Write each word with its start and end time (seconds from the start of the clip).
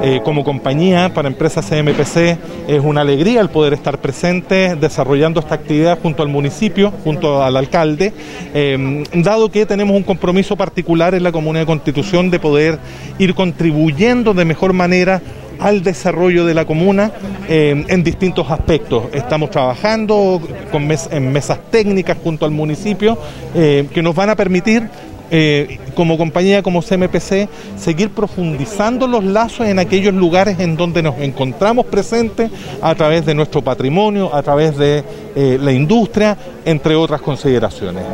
Eh, 0.00 0.20
como 0.24 0.44
compañía 0.44 1.12
para 1.12 1.26
empresas 1.26 1.66
CMPC 1.68 2.38
es 2.68 2.80
una 2.80 3.00
alegría 3.00 3.40
el 3.40 3.50
poder 3.50 3.72
estar 3.72 3.98
presente 3.98 4.76
desarrollando 4.76 5.40
esta 5.40 5.56
actividad 5.56 5.98
junto 6.00 6.22
al 6.22 6.28
municipio, 6.28 6.92
junto 7.02 7.42
al 7.42 7.56
alcalde, 7.56 8.12
eh, 8.54 9.04
dado 9.14 9.50
que 9.50 9.66
tenemos 9.66 9.96
un 9.96 10.04
compromiso 10.04 10.56
particular 10.56 11.14
en 11.14 11.24
la 11.24 11.32
Comuna 11.32 11.58
de 11.58 11.66
Constitución 11.66 12.30
de 12.30 12.38
poder 12.38 12.78
ir 13.18 13.34
contribuyendo 13.34 14.34
de 14.34 14.44
mejor 14.44 14.72
manera 14.72 15.20
al 15.58 15.82
desarrollo 15.82 16.46
de 16.46 16.54
la 16.54 16.64
comuna 16.64 17.10
eh, 17.48 17.84
en 17.88 18.04
distintos 18.04 18.48
aspectos. 18.48 19.06
Estamos 19.12 19.50
trabajando 19.50 20.40
con 20.70 20.88
en 21.10 21.32
mesas 21.32 21.58
técnicas 21.72 22.16
junto 22.22 22.44
al 22.44 22.52
municipio 22.52 23.18
que 23.52 24.02
nos 24.02 24.14
van 24.14 24.30
a 24.30 24.36
permitir 24.36 24.88
eh, 25.30 25.78
como 25.94 26.16
compañía, 26.16 26.62
como 26.62 26.82
CMPC, 26.82 27.48
seguir 27.76 28.10
profundizando 28.10 29.06
los 29.06 29.24
lazos 29.24 29.66
en 29.66 29.78
aquellos 29.78 30.14
lugares 30.14 30.58
en 30.60 30.76
donde 30.76 31.02
nos 31.02 31.18
encontramos 31.18 31.86
presentes 31.86 32.50
a 32.80 32.94
través 32.94 33.26
de 33.26 33.34
nuestro 33.34 33.62
patrimonio, 33.62 34.34
a 34.34 34.42
través 34.42 34.76
de 34.76 35.04
eh, 35.36 35.58
la 35.60 35.72
industria, 35.72 36.36
entre 36.64 36.94
otras 36.94 37.20
consideraciones. 37.20 38.04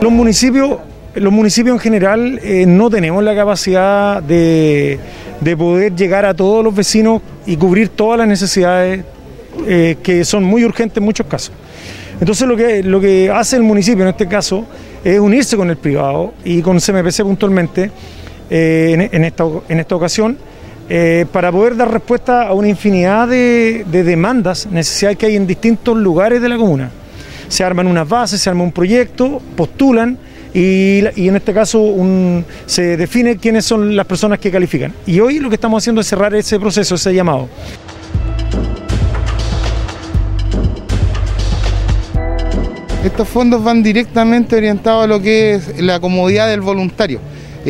Los 0.00 0.12
municipios, 0.12 0.78
los 1.14 1.32
municipios 1.32 1.74
en 1.74 1.80
general 1.80 2.40
eh, 2.42 2.64
no 2.66 2.88
tenemos 2.88 3.22
la 3.24 3.34
capacidad 3.34 4.22
de 4.22 4.98
de 5.40 5.56
poder 5.56 5.94
llegar 5.94 6.24
a 6.26 6.34
todos 6.34 6.64
los 6.64 6.74
vecinos 6.74 7.22
y 7.46 7.56
cubrir 7.56 7.90
todas 7.90 8.18
las 8.18 8.28
necesidades 8.28 9.04
eh, 9.66 9.96
que 10.02 10.24
son 10.24 10.44
muy 10.44 10.64
urgentes 10.64 10.98
en 10.98 11.04
muchos 11.04 11.26
casos. 11.26 11.52
Entonces 12.20 12.48
lo 12.48 12.56
que, 12.56 12.82
lo 12.82 13.00
que 13.00 13.30
hace 13.30 13.56
el 13.56 13.62
municipio 13.62 14.02
en 14.02 14.10
este 14.10 14.26
caso 14.26 14.64
es 15.04 15.18
unirse 15.20 15.56
con 15.56 15.70
el 15.70 15.76
privado 15.76 16.34
y 16.44 16.62
con 16.62 16.80
CMPC 16.80 17.22
puntualmente 17.22 17.90
eh, 18.50 19.08
en, 19.12 19.24
esta, 19.24 19.44
en 19.68 19.80
esta 19.80 19.94
ocasión 19.94 20.36
eh, 20.88 21.26
para 21.30 21.52
poder 21.52 21.76
dar 21.76 21.92
respuesta 21.92 22.48
a 22.48 22.54
una 22.54 22.68
infinidad 22.68 23.28
de, 23.28 23.84
de, 23.90 24.04
demandas, 24.04 24.66
necesidades 24.66 25.18
que 25.18 25.26
hay 25.26 25.36
en 25.36 25.46
distintos 25.46 25.96
lugares 25.96 26.40
de 26.40 26.48
la 26.48 26.56
comuna. 26.56 26.90
Se 27.48 27.62
arman 27.62 27.86
unas 27.86 28.08
bases, 28.08 28.40
se 28.40 28.50
arma 28.50 28.64
un 28.64 28.72
proyecto, 28.72 29.40
postulan 29.54 30.18
y, 30.54 31.04
en 31.16 31.36
este 31.36 31.52
caso 31.52 31.94
se 32.66 32.96
define 32.96 33.36
quiénes 33.36 33.64
son 33.64 33.96
las 33.96 34.06
personas 34.06 34.38
que 34.38 34.50
califican. 34.50 34.92
Y 35.06 35.20
hoy 35.20 35.38
lo 35.38 35.48
que 35.48 35.56
estamos 35.56 35.82
haciendo 35.82 36.00
es 36.00 36.06
cerrar 36.06 36.34
ese 36.34 36.58
proceso, 36.58 36.94
ese 36.94 37.14
llamado. 37.14 37.48
Estos 43.04 43.28
fondos 43.28 43.62
van 43.62 43.82
directamente 43.82 44.56
orientados 44.56 45.04
a 45.04 45.06
lo 45.06 45.22
que 45.22 45.54
es 45.54 45.80
la 45.80 46.00
comodidad 46.00 46.48
del 46.48 46.60
voluntario. 46.60 47.20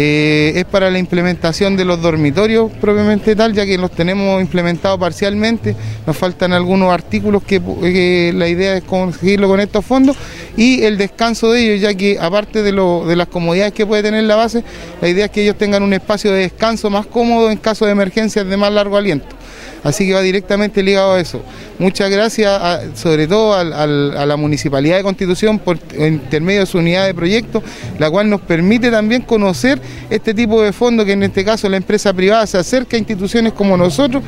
Eh, 0.01 0.53
es 0.55 0.65
para 0.65 0.93
la 0.93 1.01
implementación 1.01 1.77
de 1.77 1.85
los 1.85 2.01
dormitorios 2.01 2.71
propiamente 2.81 3.35
tal, 3.35 3.53
ya 3.53 3.67
que 3.67 3.77
los 3.77 3.91
tenemos 3.91 4.41
implementados 4.41 4.97
parcialmente, 4.97 5.75
nos 6.07 6.17
faltan 6.17 6.53
algunos 6.53 6.93
artículos 6.93 7.43
que, 7.43 8.33
la 8.33 8.47
idea 8.47 8.77
es 8.77 8.85
conseguirlo 8.85 9.49
con 9.49 9.59
estos 9.59 9.85
fondos 9.85 10.17
y 10.57 10.85
el 10.85 10.99
descanso 10.99 11.51
de 11.51 11.65
ellos, 11.65 11.81
ya 11.81 11.95
que 11.95 12.17
aparte 12.21 12.63
de, 12.63 12.71
de 12.71 13.17
las 13.17 13.27
comodidades 13.27 13.73
que 13.73 13.87
puede 13.87 14.05
tener 14.05 14.23
la 14.23 14.37
base, 14.37 14.63
la 15.03 15.09
idea 15.09 15.25
es 15.25 15.33
que 15.33 15.43
ellos 15.43 15.59
tengan 15.59 15.83
un 15.83 15.93
espacio 15.93 16.31
de 16.31 16.43
descanso 16.43 16.91
más 16.91 17.05
cómodo 17.07 17.51
en 17.51 17.59
caso 17.59 17.85
de 17.85 17.91
emergencias 17.91 18.47
de 18.47 18.57
más 18.57 18.73
largo 18.73 18.97
aliento. 18.97 19.38
Así 19.85 20.07
que 20.07 20.15
va 20.15 20.23
directamente 20.23 20.83
ligado 20.83 21.13
a 21.13 21.21
eso. 21.21 21.43
Muchas 21.79 22.11
gracias, 22.11 22.61
sobre 22.95 23.27
todo 23.29 23.55
a 23.55 23.65
la 23.65 24.37
Municipalidad 24.37 24.97
de 24.97 25.03
Constitución 25.03 25.59
por 25.59 25.79
intermedio 25.97 26.61
de 26.61 26.67
su 26.67 26.79
unidad 26.79 27.07
de 27.07 27.15
proyecto, 27.15 27.63
la 27.99 28.11
cual 28.11 28.29
nos 28.29 28.41
permite 28.41 28.91
también 28.91 29.23
conocer 29.23 29.81
este 30.11 30.35
tipo 30.35 30.63
de 30.63 30.73
fondos 30.73 31.07
que 31.07 31.13
en 31.13 31.23
este 31.23 31.45
caso 31.45 31.69
la 31.69 31.77
empresa 31.77 32.13
privada 32.13 32.47
se 32.47 32.59
acerca 32.59 32.97
a 32.97 32.99
instituciones 32.99 33.53
como 33.53 33.77
nosotros 33.77 34.23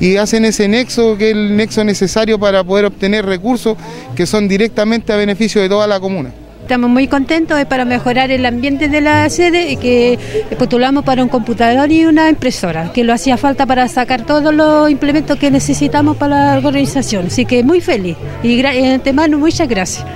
y 0.00 0.16
hacen 0.16 0.44
ese 0.44 0.68
nexo 0.68 1.16
que 1.18 1.30
es 1.30 1.36
el 1.36 1.56
nexo 1.56 1.84
necesario 1.84 2.38
para 2.38 2.64
poder 2.64 2.86
obtener 2.86 3.26
recursos 3.26 3.76
que 4.16 4.26
son 4.26 4.48
directamente 4.48 5.12
a 5.12 5.16
beneficio 5.16 5.60
de 5.60 5.68
toda 5.68 5.86
la 5.86 6.00
comuna. 6.00 6.32
Estamos 6.64 6.88
muy 6.88 7.08
contentos 7.08 7.58
es 7.58 7.66
para 7.66 7.84
mejorar 7.84 8.30
el 8.30 8.46
ambiente 8.46 8.88
de 8.88 9.02
la 9.02 9.28
sede 9.28 9.70
y 9.70 9.76
que 9.76 10.18
postulamos 10.58 11.04
para 11.04 11.22
un 11.22 11.28
computador 11.28 11.92
y 11.92 12.06
una 12.06 12.30
impresora, 12.30 12.90
que 12.90 13.04
lo 13.04 13.12
hacía 13.12 13.36
falta 13.36 13.66
para 13.66 13.86
sacar 13.86 14.22
todos 14.24 14.54
los 14.54 14.88
implementos 14.88 15.38
que 15.38 15.50
necesitamos 15.50 16.16
para 16.16 16.52
la 16.52 16.66
organización. 16.66 17.26
Así 17.26 17.44
que 17.44 17.62
muy 17.62 17.82
feliz 17.82 18.16
y 18.42 18.62
de 18.62 18.94
antemano 18.94 19.38
muchas 19.38 19.68
gracias. 19.68 20.06